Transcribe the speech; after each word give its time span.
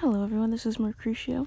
Hello, 0.00 0.24
everyone. 0.24 0.50
This 0.50 0.64
is 0.64 0.78
Mercutio, 0.78 1.46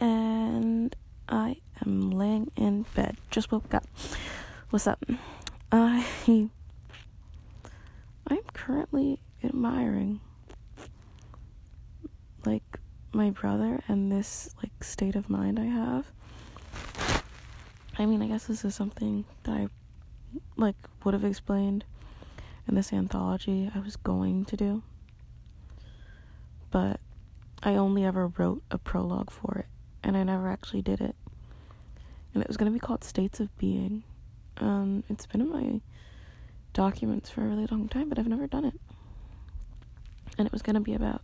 and 0.00 0.96
I 1.28 1.58
am 1.86 2.10
laying 2.10 2.50
in 2.56 2.84
bed. 2.96 3.16
Just 3.30 3.52
woke 3.52 3.72
up. 3.72 3.84
What's 4.70 4.88
up? 4.88 5.00
I 5.70 6.04
I'm 8.26 8.42
currently 8.52 9.20
admiring 9.44 10.18
like 12.44 12.80
my 13.12 13.30
brother 13.30 13.78
and 13.86 14.10
this 14.10 14.52
like 14.60 14.82
state 14.82 15.14
of 15.14 15.30
mind 15.30 15.60
I 15.60 15.66
have. 15.66 16.10
I 17.96 18.04
mean, 18.04 18.20
I 18.20 18.26
guess 18.26 18.46
this 18.46 18.64
is 18.64 18.74
something 18.74 19.26
that 19.44 19.52
I 19.52 19.68
like 20.56 20.74
would 21.04 21.14
have 21.14 21.24
explained 21.24 21.84
in 22.66 22.74
this 22.74 22.92
anthology 22.92 23.70
I 23.72 23.78
was 23.78 23.94
going 23.94 24.44
to 24.46 24.56
do. 24.56 24.82
But 26.72 26.98
I 27.64 27.76
only 27.76 28.04
ever 28.04 28.28
wrote 28.28 28.62
a 28.70 28.76
prologue 28.76 29.30
for 29.30 29.56
it, 29.58 29.66
and 30.02 30.18
I 30.18 30.22
never 30.22 30.48
actually 30.50 30.82
did 30.82 31.00
it. 31.00 31.16
And 32.34 32.42
it 32.42 32.46
was 32.46 32.58
going 32.58 32.70
to 32.70 32.78
be 32.78 32.78
called 32.78 33.02
States 33.02 33.40
of 33.40 33.56
Being. 33.56 34.02
Um, 34.58 35.02
it's 35.08 35.24
been 35.24 35.40
in 35.40 35.50
my 35.50 35.80
documents 36.74 37.30
for 37.30 37.40
a 37.40 37.46
really 37.46 37.66
long 37.66 37.88
time, 37.88 38.10
but 38.10 38.18
I've 38.18 38.28
never 38.28 38.46
done 38.46 38.66
it. 38.66 38.78
And 40.36 40.46
it 40.46 40.52
was 40.52 40.60
going 40.60 40.74
to 40.74 40.80
be 40.80 40.92
about 40.94 41.22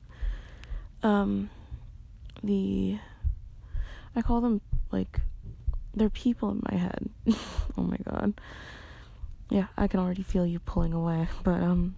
um, 1.02 1.50
the. 2.42 2.98
I 4.16 4.22
call 4.22 4.40
them 4.40 4.62
like. 4.90 5.20
They're 5.92 6.08
people 6.08 6.50
in 6.52 6.62
my 6.70 6.78
head. 6.78 7.10
oh 7.76 7.82
my 7.82 7.98
god. 8.08 8.40
Yeah, 9.50 9.66
I 9.76 9.88
can 9.88 9.98
already 9.98 10.22
feel 10.22 10.46
you 10.46 10.60
pulling 10.60 10.92
away. 10.94 11.28
But, 11.42 11.60
um. 11.60 11.96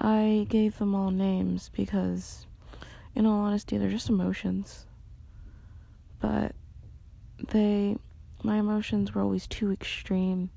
I 0.00 0.46
gave 0.48 0.78
them 0.78 0.94
all 0.94 1.10
names 1.10 1.70
because, 1.74 2.46
in 3.14 3.26
all 3.26 3.40
honesty, 3.40 3.76
they're 3.76 3.90
just 3.90 4.08
emotions. 4.08 4.86
But 6.20 6.54
they, 7.48 7.96
my 8.42 8.56
emotions 8.56 9.14
were 9.14 9.20
always 9.20 9.46
too 9.46 9.70
extreme. 9.70 10.50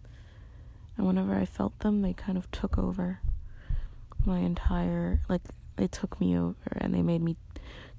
And 0.98 1.06
whenever 1.06 1.34
I 1.36 1.46
felt 1.46 1.78
them, 1.80 2.02
they 2.02 2.14
kind 2.14 2.38
of 2.38 2.50
took 2.52 2.78
over 2.78 3.20
my 4.26 4.40
entire, 4.40 5.20
like, 5.28 5.42
they 5.76 5.88
took 5.88 6.22
me 6.22 6.38
over 6.38 6.56
and 6.78 6.94
they 6.94 7.02
made 7.02 7.22
me 7.22 7.36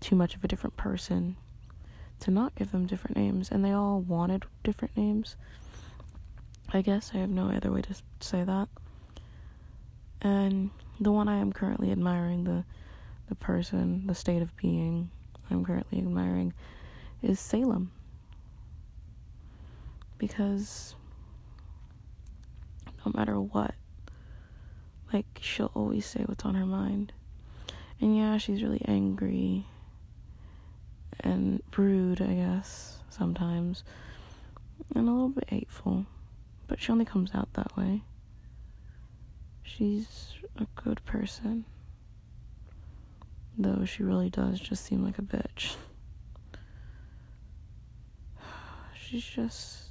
too 0.00 0.14
much 0.14 0.34
of 0.36 0.44
a 0.44 0.48
different 0.48 0.76
person 0.76 1.36
to 2.20 2.30
not 2.30 2.54
give 2.54 2.70
them 2.72 2.86
different 2.86 3.16
names. 3.16 3.50
And 3.50 3.64
they 3.64 3.72
all 3.72 4.00
wanted 4.00 4.44
different 4.62 4.96
names. 4.96 5.36
I 6.72 6.80
guess 6.80 7.10
I 7.12 7.18
have 7.18 7.28
no 7.28 7.50
other 7.50 7.70
way 7.70 7.82
to 7.82 7.94
say 8.20 8.44
that. 8.44 8.68
And 10.22 10.70
the 11.00 11.12
one 11.12 11.28
I 11.28 11.38
am 11.38 11.52
currently 11.52 11.90
admiring, 11.90 12.44
the 12.44 12.64
the 13.28 13.34
person, 13.34 14.06
the 14.06 14.14
state 14.14 14.42
of 14.42 14.54
being 14.56 15.10
I'm 15.50 15.64
currently 15.64 15.98
admiring 15.98 16.52
is 17.22 17.40
Salem. 17.40 17.90
Because 20.18 20.94
no 23.04 23.12
matter 23.14 23.40
what, 23.40 23.74
like 25.12 25.26
she'll 25.40 25.70
always 25.74 26.06
say 26.06 26.22
what's 26.24 26.44
on 26.44 26.54
her 26.54 26.66
mind. 26.66 27.12
And 28.00 28.16
yeah, 28.16 28.38
she's 28.38 28.62
really 28.62 28.82
angry 28.86 29.66
and 31.20 31.62
rude, 31.76 32.20
I 32.20 32.34
guess, 32.34 32.98
sometimes. 33.10 33.84
And 34.94 35.08
a 35.08 35.12
little 35.12 35.28
bit 35.28 35.48
hateful. 35.48 36.06
But 36.66 36.80
she 36.80 36.92
only 36.92 37.04
comes 37.04 37.30
out 37.34 37.52
that 37.54 37.76
way. 37.76 38.02
She's 39.62 40.34
a 40.56 40.66
good 40.74 41.04
person. 41.04 41.64
Though 43.56 43.84
she 43.84 44.02
really 44.02 44.30
does 44.30 44.58
just 44.58 44.84
seem 44.84 45.04
like 45.04 45.18
a 45.18 45.22
bitch. 45.22 45.76
She's 49.00 49.24
just. 49.24 49.90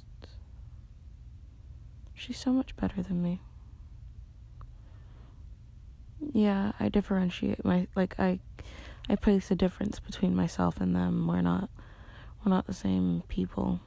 She's 2.14 2.38
so 2.38 2.52
much 2.52 2.76
better 2.76 3.02
than 3.02 3.22
me. 3.22 3.40
Yeah, 6.32 6.72
I 6.80 6.88
differentiate 6.88 7.64
my 7.64 7.86
like 7.94 8.18
I 8.18 8.38
I 9.08 9.16
place 9.16 9.50
a 9.50 9.54
difference 9.54 10.00
between 10.00 10.34
myself 10.34 10.80
and 10.80 10.96
them. 10.96 11.26
We're 11.26 11.42
not 11.42 11.68
we're 12.44 12.50
not 12.50 12.66
the 12.66 12.74
same 12.74 13.22
people. 13.28 13.80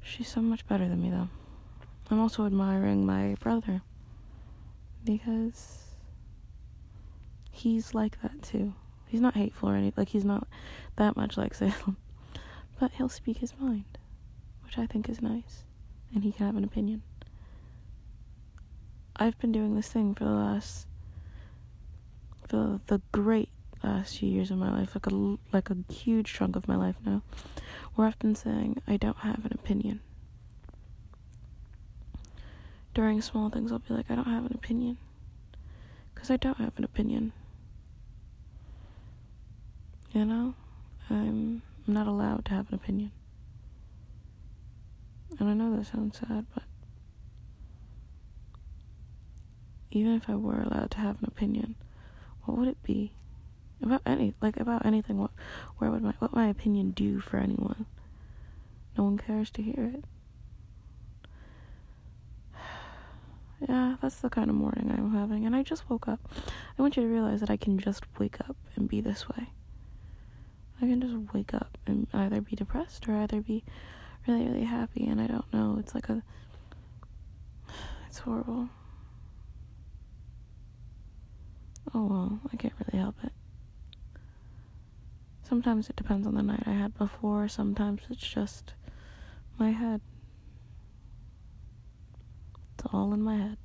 She's 0.00 0.28
so 0.28 0.40
much 0.40 0.66
better 0.66 0.88
than 0.88 1.00
me 1.00 1.10
though. 1.10 1.28
I'm 2.12 2.20
also 2.20 2.44
admiring 2.44 3.06
my 3.06 3.36
brother 3.40 3.80
because 5.02 5.78
he's 7.50 7.94
like 7.94 8.20
that 8.20 8.42
too. 8.42 8.74
He's 9.06 9.22
not 9.22 9.34
hateful 9.34 9.70
or 9.70 9.76
anything, 9.76 9.94
like, 9.96 10.10
he's 10.10 10.24
not 10.24 10.46
that 10.96 11.16
much 11.16 11.38
like 11.38 11.54
Salem, 11.54 11.96
but 12.78 12.92
he'll 12.92 13.08
speak 13.08 13.38
his 13.38 13.54
mind, 13.58 13.96
which 14.62 14.76
I 14.76 14.84
think 14.84 15.08
is 15.08 15.22
nice, 15.22 15.64
and 16.14 16.22
he 16.22 16.32
can 16.32 16.44
have 16.44 16.56
an 16.56 16.64
opinion. 16.64 17.00
I've 19.16 19.38
been 19.38 19.50
doing 19.50 19.74
this 19.74 19.88
thing 19.88 20.14
for 20.14 20.24
the 20.24 20.32
last, 20.32 20.86
for 22.46 22.78
the 22.88 23.00
great 23.12 23.48
last 23.82 24.18
few 24.18 24.28
years 24.28 24.50
of 24.50 24.58
my 24.58 24.70
life, 24.70 24.94
like 24.94 25.06
a, 25.06 25.36
like 25.50 25.70
a 25.70 25.78
huge 25.90 26.30
chunk 26.30 26.56
of 26.56 26.68
my 26.68 26.76
life 26.76 26.96
now, 27.06 27.22
where 27.94 28.06
I've 28.06 28.18
been 28.18 28.34
saying, 28.34 28.82
I 28.86 28.98
don't 28.98 29.18
have 29.18 29.46
an 29.46 29.52
opinion 29.54 30.00
during 32.94 33.20
small 33.20 33.50
things, 33.50 33.72
I'll 33.72 33.78
be 33.78 33.94
like, 33.94 34.10
I 34.10 34.14
don't 34.14 34.26
have 34.26 34.46
an 34.46 34.54
opinion. 34.54 34.98
Because 36.14 36.30
I 36.30 36.36
don't 36.36 36.58
have 36.58 36.76
an 36.76 36.84
opinion. 36.84 37.32
You 40.12 40.24
know? 40.24 40.54
I'm 41.10 41.62
not 41.86 42.06
allowed 42.06 42.44
to 42.46 42.52
have 42.52 42.68
an 42.68 42.74
opinion. 42.74 43.12
And 45.38 45.48
I 45.48 45.54
know 45.54 45.74
that 45.76 45.86
sounds 45.86 46.18
sad, 46.18 46.46
but 46.54 46.64
even 49.90 50.14
if 50.14 50.28
I 50.28 50.34
were 50.34 50.60
allowed 50.62 50.90
to 50.92 50.98
have 50.98 51.18
an 51.22 51.28
opinion, 51.28 51.74
what 52.44 52.58
would 52.58 52.68
it 52.68 52.82
be? 52.82 53.12
About 53.82 54.02
any 54.06 54.34
like 54.40 54.58
about 54.58 54.86
anything 54.86 55.18
what 55.18 55.32
where 55.78 55.90
would 55.90 56.02
my 56.02 56.14
what 56.20 56.32
my 56.32 56.46
opinion 56.46 56.92
do 56.92 57.18
for 57.18 57.38
anyone? 57.38 57.86
No 58.96 59.04
one 59.04 59.18
cares 59.18 59.50
to 59.52 59.62
hear 59.62 59.92
it. 59.94 60.04
Yeah, 63.68 63.96
that's 64.00 64.16
the 64.16 64.30
kind 64.30 64.50
of 64.50 64.56
morning 64.56 64.92
I'm 64.96 65.12
having. 65.12 65.46
And 65.46 65.54
I 65.54 65.62
just 65.62 65.88
woke 65.88 66.08
up. 66.08 66.20
I 66.78 66.82
want 66.82 66.96
you 66.96 67.02
to 67.02 67.08
realize 67.08 67.40
that 67.40 67.50
I 67.50 67.56
can 67.56 67.78
just 67.78 68.04
wake 68.18 68.40
up 68.40 68.56
and 68.76 68.88
be 68.88 69.00
this 69.00 69.28
way. 69.28 69.50
I 70.80 70.86
can 70.86 71.00
just 71.00 71.32
wake 71.32 71.54
up 71.54 71.78
and 71.86 72.06
either 72.12 72.40
be 72.40 72.56
depressed 72.56 73.08
or 73.08 73.16
either 73.16 73.40
be 73.40 73.64
really, 74.26 74.44
really 74.44 74.64
happy. 74.64 75.06
And 75.06 75.20
I 75.20 75.26
don't 75.26 75.52
know. 75.52 75.76
It's 75.78 75.94
like 75.94 76.08
a. 76.08 76.22
It's 78.08 78.18
horrible. 78.18 78.68
Oh 81.94 82.06
well, 82.06 82.40
I 82.52 82.56
can't 82.56 82.74
really 82.78 83.00
help 83.02 83.16
it. 83.24 83.32
Sometimes 85.48 85.90
it 85.90 85.96
depends 85.96 86.26
on 86.26 86.34
the 86.34 86.42
night 86.42 86.62
I 86.66 86.72
had 86.72 86.96
before, 86.96 87.48
sometimes 87.48 88.02
it's 88.08 88.26
just 88.26 88.72
my 89.58 89.70
head. 89.70 90.00
It's 92.74 92.84
all 92.92 93.12
in 93.12 93.22
my 93.22 93.36
head. 93.36 93.56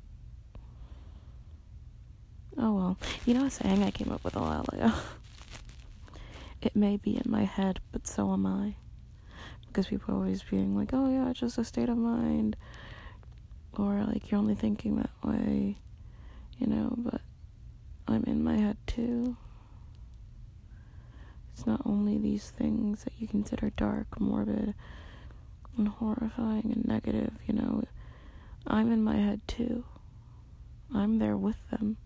Oh 2.57 2.73
well. 2.73 2.97
You 3.25 3.34
know 3.34 3.45
a 3.45 3.50
saying 3.50 3.84
I 3.84 3.91
came 3.91 4.12
up 4.12 4.23
with 4.23 4.35
a 4.35 4.40
while 4.40 4.66
ago? 4.73 4.91
it 6.62 6.75
may 6.75 6.97
be 6.97 7.16
in 7.16 7.29
my 7.31 7.44
head, 7.44 7.79
but 7.91 8.07
so 8.07 8.34
am 8.34 8.45
I. 8.45 8.75
Because 9.68 9.88
people 9.88 10.13
are 10.13 10.18
always 10.18 10.41
being 10.41 10.75
like, 10.75 10.90
oh 10.94 11.09
yeah, 11.09 11.29
it's 11.29 11.40
just 11.40 11.57
a 11.57 11.63
state 11.63 11.90
of 11.90 11.97
mind. 11.97 12.56
Or 13.78 14.03
like, 14.07 14.31
you're 14.31 14.40
only 14.40 14.56
thinking 14.56 14.95
that 14.97 15.12
way. 15.24 15.78
You 16.57 16.68
know, 16.68 16.94
but 16.97 17.22
I'm 18.07 18.24
in 18.24 18.44
my 18.44 18.57
head 18.57 18.77
too. 18.88 19.36
It's 21.53 21.65
not 21.68 21.81
only 21.86 22.18
these 22.18 22.50
things 22.50 23.03
that 23.03 23.13
you 23.19 23.27
consider 23.27 23.71
dark, 23.71 24.19
morbid, 24.19 24.74
and 25.77 25.88
horrifying 25.88 26.71
and 26.74 26.86
negative, 26.86 27.33
you 27.48 27.53
know. 27.53 27.83
I'm 28.68 28.92
in 28.92 29.04
my 29.04 29.16
head 29.16 29.42
too. 29.48 29.84
I'm 30.94 31.19
there 31.19 31.38
with 31.38 31.58
them. 31.69 31.98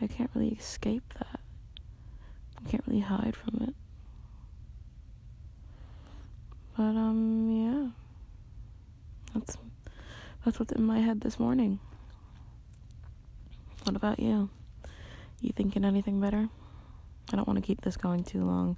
I 0.00 0.06
can't 0.06 0.30
really 0.34 0.50
escape 0.50 1.14
that. 1.18 1.40
I 2.58 2.68
can't 2.68 2.84
really 2.86 3.00
hide 3.00 3.36
from 3.36 3.68
it. 3.68 3.74
But 6.76 6.96
um 6.96 7.50
yeah. 7.50 7.90
That's 9.34 9.56
that's 10.44 10.58
what's 10.58 10.72
in 10.72 10.82
my 10.82 11.00
head 11.00 11.20
this 11.20 11.38
morning. 11.38 11.78
What 13.84 13.96
about 13.96 14.20
you? 14.20 14.50
You 15.40 15.52
thinking 15.54 15.84
anything 15.84 16.20
better? 16.20 16.48
I 17.32 17.36
don't 17.36 17.46
want 17.46 17.58
to 17.58 17.66
keep 17.66 17.82
this 17.82 17.96
going 17.96 18.24
too 18.24 18.44
long 18.44 18.76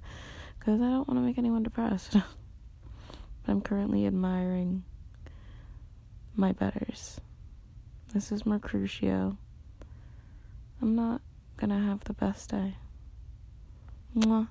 because 0.59 0.79
I 0.79 0.85
don't 0.85 1.07
want 1.07 1.19
to 1.19 1.21
make 1.21 1.37
anyone 1.37 1.63
depressed. 1.63 2.13
but 2.13 2.23
I'm 3.47 3.61
currently 3.61 4.05
admiring 4.05 4.83
my 6.35 6.51
betters. 6.51 7.19
This 8.13 8.31
is 8.31 8.45
Mercutio. 8.45 9.37
I'm 10.81 10.95
not 10.95 11.21
gonna 11.57 11.79
have 11.79 12.03
the 12.05 12.13
best 12.13 12.49
day. 12.49 12.75
Mwah. 14.15 14.47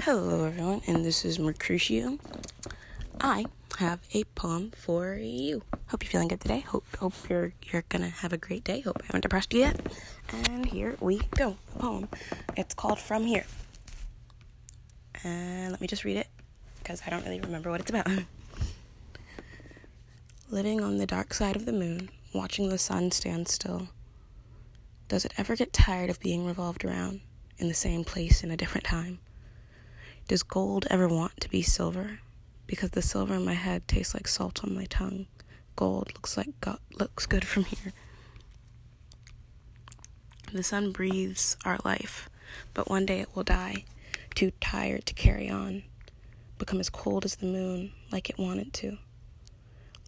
Hello, 0.00 0.44
everyone, 0.44 0.80
and 0.86 1.04
this 1.04 1.24
is 1.24 1.38
Mercutio. 1.38 2.18
I 3.20 3.44
have 3.78 4.00
a 4.14 4.24
poem 4.24 4.70
for 4.70 5.14
you. 5.14 5.62
Hope 5.88 6.02
you're 6.02 6.10
feeling 6.10 6.28
good 6.28 6.40
today. 6.40 6.60
Hope 6.60 6.84
hope 6.96 7.14
you're 7.28 7.52
you're 7.70 7.84
gonna 7.88 8.08
have 8.08 8.32
a 8.32 8.38
great 8.38 8.64
day. 8.64 8.80
Hope 8.80 8.98
I 9.02 9.06
haven't 9.06 9.22
depressed 9.22 9.52
you 9.52 9.60
yet. 9.60 9.80
And 10.32 10.64
here 10.66 10.96
we 11.00 11.20
go. 11.36 11.56
A 11.76 11.78
poem. 11.78 12.08
It's 12.56 12.74
called 12.74 12.98
From 12.98 13.24
Here. 13.24 13.44
And 15.24 15.70
let 15.70 15.80
me 15.80 15.86
just 15.86 16.04
read 16.04 16.16
it 16.16 16.26
because 16.78 17.02
I 17.06 17.10
don't 17.10 17.24
really 17.24 17.40
remember 17.40 17.70
what 17.70 17.80
it's 17.80 17.90
about. 17.90 18.08
Living 20.52 20.82
on 20.82 20.98
the 20.98 21.06
dark 21.06 21.32
side 21.32 21.56
of 21.56 21.64
the 21.64 21.72
moon, 21.72 22.10
watching 22.34 22.68
the 22.68 22.76
sun 22.76 23.10
stand 23.10 23.48
still. 23.48 23.88
Does 25.08 25.24
it 25.24 25.32
ever 25.38 25.56
get 25.56 25.72
tired 25.72 26.10
of 26.10 26.20
being 26.20 26.44
revolved 26.44 26.84
around 26.84 27.22
in 27.56 27.68
the 27.68 27.74
same 27.74 28.04
place 28.04 28.44
in 28.44 28.50
a 28.50 28.56
different 28.58 28.84
time? 28.84 29.18
Does 30.28 30.42
gold 30.42 30.86
ever 30.90 31.08
want 31.08 31.40
to 31.40 31.48
be 31.48 31.62
silver? 31.62 32.20
Because 32.66 32.90
the 32.90 33.00
silver 33.00 33.36
in 33.36 33.46
my 33.46 33.54
head 33.54 33.88
tastes 33.88 34.12
like 34.12 34.28
salt 34.28 34.62
on 34.62 34.74
my 34.74 34.84
tongue. 34.84 35.24
Gold 35.74 36.12
looks 36.14 36.36
like 36.36 36.60
go- 36.60 36.80
looks 36.98 37.24
good 37.24 37.46
from 37.46 37.64
here. 37.64 37.94
The 40.52 40.62
sun 40.62 40.92
breathes 40.92 41.56
our 41.64 41.78
life, 41.82 42.28
but 42.74 42.90
one 42.90 43.06
day 43.06 43.20
it 43.20 43.34
will 43.34 43.42
die, 43.42 43.86
too 44.34 44.52
tired 44.60 45.06
to 45.06 45.14
carry 45.14 45.48
on, 45.48 45.84
become 46.58 46.78
as 46.78 46.90
cold 46.90 47.24
as 47.24 47.36
the 47.36 47.46
moon, 47.46 47.92
like 48.10 48.28
it 48.28 48.36
wanted 48.36 48.74
to. 48.74 48.98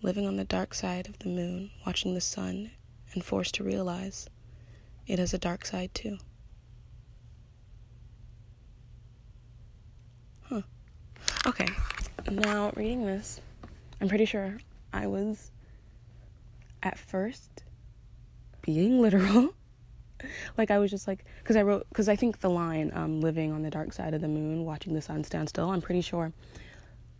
Living 0.04 0.26
on 0.26 0.36
the 0.36 0.44
dark 0.44 0.74
side 0.74 1.08
of 1.08 1.20
the 1.20 1.30
moon, 1.30 1.70
watching 1.86 2.12
the 2.12 2.20
sun, 2.20 2.72
and 3.14 3.24
forced 3.24 3.54
to 3.54 3.64
realize 3.64 4.28
it 5.06 5.18
has 5.18 5.32
a 5.32 5.38
dark 5.38 5.64
side 5.64 5.94
too. 5.94 6.18
Huh. 10.42 10.60
Okay. 11.46 11.68
Now, 12.30 12.70
reading 12.76 13.06
this, 13.06 13.40
I'm 13.98 14.10
pretty 14.10 14.26
sure 14.26 14.58
I 14.92 15.06
was 15.06 15.50
at 16.82 16.98
first 16.98 17.64
being 18.60 19.00
literal. 19.00 19.54
like 20.58 20.70
I 20.70 20.80
was 20.80 20.90
just 20.90 21.08
like 21.08 21.24
cuz 21.44 21.56
I 21.56 21.62
wrote 21.62 21.86
cuz 21.94 22.10
I 22.10 22.16
think 22.16 22.40
the 22.40 22.50
line 22.50 22.90
um 22.92 23.22
living 23.22 23.52
on 23.52 23.62
the 23.62 23.70
dark 23.70 23.94
side 23.94 24.12
of 24.12 24.20
the 24.20 24.28
moon 24.28 24.66
watching 24.66 24.92
the 24.92 25.00
sun 25.00 25.24
stand 25.24 25.48
still, 25.48 25.70
I'm 25.70 25.80
pretty 25.80 26.02
sure 26.02 26.34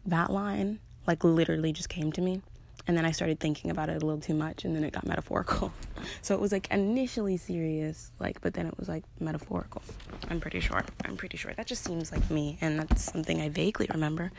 that 0.05 0.31
line 0.31 0.81
like 1.07 1.25
literally 1.25 1.73
just 1.73 1.89
came 1.89 2.13
to 2.13 2.21
me 2.21 2.43
and 2.87 2.97
then 2.97 3.05
I 3.07 3.13
started 3.13 3.41
thinking 3.41 3.71
about 3.71 3.89
it 3.89 4.03
a 4.03 4.05
little 4.05 4.21
too 4.21 4.35
much 4.35 4.65
and 4.65 4.77
then 4.77 4.85
it 4.85 4.93
got 4.93 5.07
metaphorical. 5.07 5.73
So 6.21 6.35
it 6.35 6.41
was 6.41 6.53
like 6.53 6.69
initially 6.71 7.39
serious, 7.39 8.11
like 8.19 8.41
but 8.43 8.53
then 8.53 8.67
it 8.67 8.77
was 8.79 8.89
like 8.89 9.05
metaphorical. 9.21 9.83
I'm 10.29 10.39
pretty 10.39 10.61
sure. 10.61 10.85
I'm 11.03 11.17
pretty 11.17 11.39
sure. 11.39 11.55
That 11.55 11.67
just 11.67 11.83
seems 11.83 12.13
like 12.13 12.31
me 12.31 12.59
and 12.61 12.79
that's 12.79 13.05
something 13.05 13.41
I 13.41 13.49
vaguely 13.49 13.89
remember. 13.91 14.31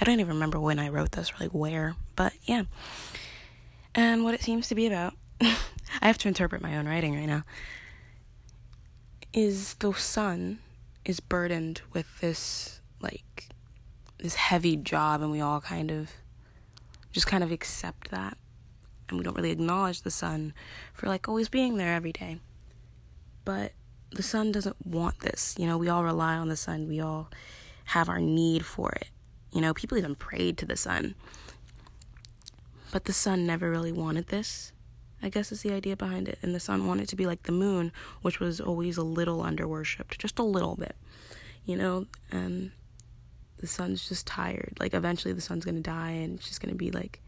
I 0.00 0.04
don't 0.04 0.20
even 0.20 0.34
remember 0.34 0.60
when 0.60 0.78
I 0.78 0.90
wrote 0.90 1.12
this 1.12 1.32
or 1.32 1.34
like 1.40 1.50
where, 1.50 1.96
but 2.14 2.34
yeah. 2.44 2.64
And 3.96 4.22
what 4.22 4.34
it 4.34 4.42
seems 4.42 4.68
to 4.68 4.76
be 4.76 4.86
about 4.86 5.14
I 5.40 6.06
have 6.06 6.18
to 6.18 6.28
interpret 6.28 6.62
my 6.62 6.76
own 6.76 6.86
writing 6.86 7.16
right 7.16 7.26
now. 7.26 7.42
Is 9.32 9.74
the 9.74 9.92
sun 9.94 10.60
is 11.04 11.20
burdened 11.20 11.80
with 11.92 12.20
this 12.20 12.80
like 13.00 13.48
this 14.18 14.34
heavy 14.34 14.76
job 14.76 15.22
and 15.22 15.30
we 15.30 15.40
all 15.40 15.60
kind 15.60 15.90
of 15.90 16.10
just 17.12 17.26
kind 17.26 17.44
of 17.44 17.50
accept 17.50 18.10
that. 18.10 18.36
And 19.08 19.18
we 19.18 19.24
don't 19.24 19.36
really 19.36 19.50
acknowledge 19.50 20.02
the 20.02 20.10
sun 20.10 20.52
for 20.92 21.06
like 21.06 21.28
always 21.28 21.48
being 21.48 21.76
there 21.76 21.94
every 21.94 22.12
day. 22.12 22.38
But 23.44 23.72
the 24.10 24.22
sun 24.22 24.52
doesn't 24.52 24.86
want 24.86 25.20
this. 25.20 25.54
You 25.58 25.66
know, 25.66 25.78
we 25.78 25.88
all 25.88 26.04
rely 26.04 26.36
on 26.36 26.48
the 26.48 26.56
sun, 26.56 26.88
we 26.88 27.00
all 27.00 27.30
have 27.86 28.08
our 28.08 28.20
need 28.20 28.64
for 28.64 28.92
it. 28.92 29.08
You 29.52 29.60
know, 29.60 29.72
people 29.72 29.96
even 29.96 30.14
prayed 30.14 30.58
to 30.58 30.66
the 30.66 30.76
sun. 30.76 31.14
But 32.92 33.04
the 33.04 33.12
sun 33.12 33.46
never 33.46 33.70
really 33.70 33.92
wanted 33.92 34.28
this. 34.28 34.72
I 35.22 35.30
guess 35.30 35.50
is 35.50 35.62
the 35.62 35.72
idea 35.72 35.96
behind 35.96 36.28
it. 36.28 36.38
And 36.42 36.54
the 36.54 36.60
sun 36.60 36.86
wanted 36.86 37.08
to 37.08 37.16
be 37.16 37.26
like 37.26 37.42
the 37.42 37.52
moon, 37.52 37.92
which 38.22 38.40
was 38.40 38.60
always 38.60 38.96
a 38.96 39.02
little 39.02 39.42
under 39.42 39.66
worshipped, 39.66 40.18
just 40.18 40.38
a 40.38 40.44
little 40.44 40.76
bit. 40.76 40.96
You 41.64 41.76
know, 41.76 42.06
and 42.30 42.72
the 43.58 43.66
sun's 43.66 44.08
just 44.08 44.26
tired. 44.26 44.76
Like 44.80 44.94
eventually 44.94 45.34
the 45.34 45.40
sun's 45.40 45.64
gonna 45.64 45.80
die 45.80 46.12
and 46.12 46.38
it's 46.38 46.48
just 46.48 46.60
gonna 46.60 46.74
be 46.74 46.90
like 46.90 47.20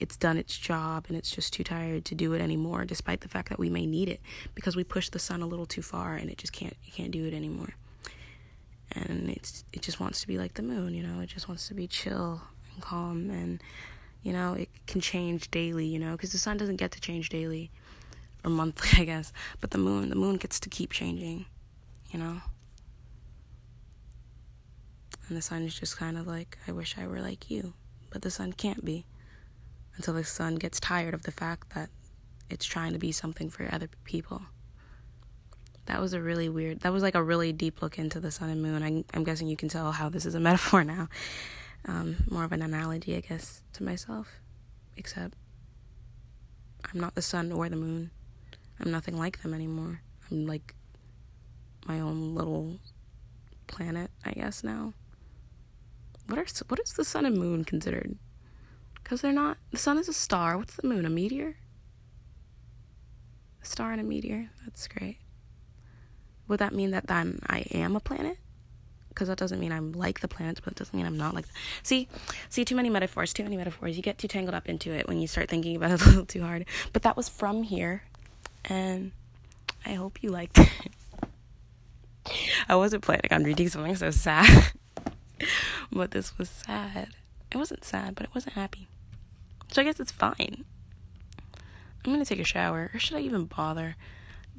it's 0.00 0.16
done 0.16 0.36
its 0.36 0.56
job 0.56 1.06
and 1.08 1.16
it's 1.16 1.30
just 1.30 1.52
too 1.52 1.64
tired 1.64 2.04
to 2.04 2.14
do 2.14 2.32
it 2.32 2.40
anymore, 2.40 2.84
despite 2.84 3.20
the 3.20 3.28
fact 3.28 3.48
that 3.48 3.58
we 3.58 3.68
may 3.68 3.84
need 3.84 4.08
it 4.08 4.20
because 4.54 4.76
we 4.76 4.84
push 4.84 5.08
the 5.08 5.18
sun 5.18 5.42
a 5.42 5.46
little 5.46 5.66
too 5.66 5.82
far 5.82 6.14
and 6.14 6.30
it 6.30 6.38
just 6.38 6.52
can't 6.52 6.76
it 6.86 6.92
can't 6.92 7.10
do 7.10 7.24
it 7.26 7.34
anymore. 7.34 7.74
And 8.92 9.28
it's 9.30 9.64
it 9.72 9.82
just 9.82 10.00
wants 10.00 10.20
to 10.20 10.26
be 10.26 10.38
like 10.38 10.54
the 10.54 10.62
moon, 10.62 10.94
you 10.94 11.02
know. 11.02 11.20
It 11.20 11.28
just 11.28 11.48
wants 11.48 11.68
to 11.68 11.74
be 11.74 11.86
chill 11.86 12.40
and 12.74 12.82
calm 12.82 13.30
and 13.30 13.60
you 14.22 14.32
know 14.32 14.54
it 14.54 14.68
can 14.86 15.00
change 15.00 15.50
daily, 15.50 15.86
you 15.86 15.98
know, 15.98 16.12
because 16.12 16.32
the 16.32 16.38
sun 16.38 16.56
doesn't 16.56 16.76
get 16.76 16.92
to 16.92 17.00
change 17.00 17.28
daily 17.28 17.70
or 18.44 18.50
monthly, 18.50 18.90
I 19.02 19.04
guess. 19.04 19.32
But 19.60 19.72
the 19.72 19.78
moon, 19.78 20.08
the 20.10 20.16
moon 20.16 20.36
gets 20.36 20.60
to 20.60 20.68
keep 20.68 20.92
changing, 20.92 21.46
you 22.10 22.18
know. 22.18 22.40
And 25.28 25.36
the 25.36 25.42
sun 25.42 25.62
is 25.62 25.78
just 25.78 25.96
kind 25.96 26.16
of 26.16 26.26
like, 26.26 26.58
I 26.66 26.72
wish 26.72 26.96
I 26.98 27.06
were 27.06 27.20
like 27.20 27.50
you. 27.50 27.74
But 28.10 28.22
the 28.22 28.30
sun 28.30 28.54
can't 28.54 28.84
be 28.84 29.06
until 29.96 30.14
the 30.14 30.24
sun 30.24 30.54
gets 30.54 30.80
tired 30.80 31.12
of 31.12 31.24
the 31.24 31.32
fact 31.32 31.74
that 31.74 31.90
it's 32.48 32.64
trying 32.64 32.92
to 32.94 32.98
be 32.98 33.12
something 33.12 33.50
for 33.50 33.68
other 33.70 33.88
people. 34.04 34.42
That 35.86 36.00
was 36.00 36.12
a 36.12 36.20
really 36.20 36.48
weird, 36.48 36.80
that 36.80 36.92
was 36.92 37.02
like 37.02 37.14
a 37.14 37.22
really 37.22 37.52
deep 37.52 37.82
look 37.82 37.98
into 37.98 38.20
the 38.20 38.30
sun 38.30 38.48
and 38.48 38.62
moon. 38.62 38.82
I, 38.82 39.16
am 39.16 39.24
guessing 39.24 39.48
you 39.48 39.56
can 39.56 39.68
tell 39.68 39.92
how 39.92 40.08
this 40.08 40.24
is 40.24 40.34
a 40.34 40.40
metaphor 40.48 40.84
now. 40.84 41.08
Um, 41.84 42.16
more 42.30 42.44
of 42.44 42.52
an 42.52 42.62
analogy, 42.62 43.16
I 43.16 43.20
guess, 43.20 43.62
to 43.74 43.82
myself. 43.82 44.40
Except 44.96 45.34
I'm 46.92 47.00
not 47.00 47.14
the 47.14 47.22
sun 47.22 47.52
or 47.52 47.68
the 47.68 47.76
moon. 47.76 48.10
I'm 48.80 48.90
nothing 48.90 49.18
like 49.18 49.42
them 49.42 49.52
anymore. 49.52 50.00
I'm 50.30 50.46
like 50.46 50.74
my 51.86 52.00
own 52.00 52.34
little 52.34 52.78
planet, 53.66 54.10
I 54.24 54.32
guess, 54.32 54.64
now. 54.64 54.94
What 56.28 56.38
are 56.38 56.46
what 56.68 56.80
is 56.80 56.92
the 56.92 57.04
sun 57.04 57.24
and 57.24 57.38
moon 57.38 57.64
considered? 57.64 58.16
Because 58.94 59.22
they're 59.22 59.32
not. 59.32 59.56
The 59.70 59.78
sun 59.78 59.96
is 59.96 60.08
a 60.08 60.12
star. 60.12 60.58
What's 60.58 60.76
the 60.76 60.86
moon? 60.86 61.06
A 61.06 61.10
meteor? 61.10 61.56
A 63.62 63.66
star 63.66 63.92
and 63.92 64.00
a 64.00 64.04
meteor. 64.04 64.50
That's 64.64 64.86
great. 64.86 65.16
Would 66.46 66.60
that 66.60 66.74
mean 66.74 66.90
that 66.90 67.06
then 67.06 67.40
I 67.46 67.60
am 67.72 67.96
a 67.96 68.00
planet? 68.00 68.36
Because 69.08 69.28
that 69.28 69.38
doesn't 69.38 69.58
mean 69.58 69.72
I'm 69.72 69.92
like 69.92 70.20
the 70.20 70.28
planets, 70.28 70.60
but 70.60 70.72
it 70.74 70.78
doesn't 70.78 70.94
mean 70.94 71.06
I'm 71.06 71.16
not 71.16 71.34
like. 71.34 71.46
The... 71.46 71.52
See, 71.82 72.08
see, 72.50 72.64
too 72.64 72.76
many 72.76 72.90
metaphors. 72.90 73.32
Too 73.32 73.42
many 73.42 73.56
metaphors. 73.56 73.96
You 73.96 74.02
get 74.02 74.18
too 74.18 74.28
tangled 74.28 74.54
up 74.54 74.68
into 74.68 74.92
it 74.92 75.08
when 75.08 75.18
you 75.18 75.26
start 75.26 75.48
thinking 75.48 75.76
about 75.76 75.92
it 75.92 76.02
a 76.06 76.08
little 76.08 76.26
too 76.26 76.42
hard. 76.42 76.66
But 76.92 77.02
that 77.02 77.16
was 77.16 77.30
from 77.30 77.62
here, 77.62 78.02
and 78.66 79.12
I 79.86 79.94
hope 79.94 80.22
you 80.22 80.30
liked 80.30 80.58
it. 80.58 80.68
I 82.68 82.76
wasn't 82.76 83.02
planning 83.02 83.32
on 83.32 83.44
reading 83.44 83.70
something 83.70 83.96
so 83.96 84.10
sad. 84.10 84.72
but 85.92 86.10
this 86.10 86.36
was 86.38 86.48
sad. 86.48 87.10
It 87.50 87.56
wasn't 87.56 87.84
sad, 87.84 88.14
but 88.14 88.24
it 88.24 88.34
wasn't 88.34 88.54
happy. 88.54 88.88
So 89.72 89.82
I 89.82 89.84
guess 89.84 90.00
it's 90.00 90.12
fine. 90.12 90.64
I'm 92.04 92.12
gonna 92.12 92.24
take 92.24 92.40
a 92.40 92.44
shower, 92.44 92.90
or 92.92 92.98
should 92.98 93.16
I 93.16 93.20
even 93.20 93.44
bother? 93.46 93.96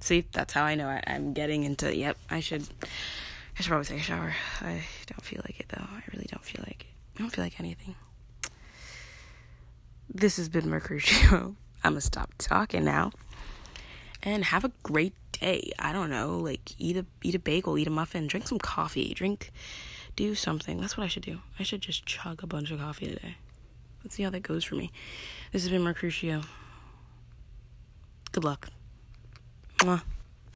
See, 0.01 0.25
that's 0.31 0.53
how 0.53 0.63
I 0.63 0.75
know 0.75 0.87
I, 0.87 1.01
am 1.05 1.33
getting 1.33 1.63
into. 1.63 1.95
Yep, 1.95 2.17
I 2.29 2.39
should. 2.39 2.67
I 2.81 3.61
should 3.61 3.69
probably 3.69 3.85
take 3.85 3.99
a 3.99 4.03
shower. 4.03 4.33
I 4.61 4.83
don't 5.07 5.23
feel 5.23 5.41
like 5.45 5.59
it 5.59 5.69
though. 5.69 5.83
I 5.83 6.01
really 6.13 6.27
don't 6.31 6.43
feel 6.43 6.63
like 6.67 6.81
it. 6.81 6.93
I 7.17 7.21
don't 7.21 7.31
feel 7.31 7.43
like 7.43 7.59
anything. 7.59 7.95
This 10.11 10.37
has 10.37 10.49
been 10.49 10.69
Mercutio. 10.69 11.55
I'm 11.83 11.91
gonna 11.91 12.01
stop 12.01 12.33
talking 12.37 12.83
now, 12.85 13.11
and 14.23 14.45
have 14.45 14.63
a 14.63 14.71
great 14.83 15.13
day. 15.31 15.71
I 15.79 15.91
don't 15.91 16.09
know, 16.09 16.37
like 16.37 16.71
eat 16.77 16.97
a 16.97 17.05
eat 17.23 17.35
a 17.35 17.39
bagel, 17.39 17.77
eat 17.77 17.87
a 17.87 17.91
muffin, 17.91 18.27
drink 18.27 18.47
some 18.47 18.59
coffee, 18.59 19.13
drink 19.13 19.51
do 20.19 20.35
something. 20.35 20.81
That's 20.81 20.97
what 20.97 21.05
I 21.05 21.07
should 21.07 21.23
do. 21.23 21.39
I 21.57 21.63
should 21.63 21.79
just 21.79 22.05
chug 22.05 22.43
a 22.43 22.47
bunch 22.47 22.71
of 22.71 22.79
coffee 22.79 23.07
today. 23.07 23.37
Let's 24.03 24.15
see 24.15 24.23
how 24.23 24.29
that 24.31 24.41
goes 24.41 24.65
for 24.65 24.75
me. 24.75 24.91
This 25.53 25.63
has 25.63 25.71
been 25.71 25.81
Mercutio. 25.81 26.41
Good 28.33 28.43
luck. 28.43 28.67
Mwah. 29.77 30.01